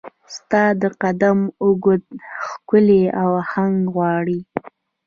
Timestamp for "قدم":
1.01-1.39